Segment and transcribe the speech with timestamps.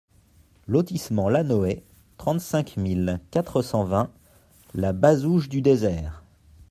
[0.67, 1.83] Lotissement La Noë,
[2.17, 4.09] trente-cinq mille quatre cent vingt
[4.73, 6.23] La Bazouge-du-Désert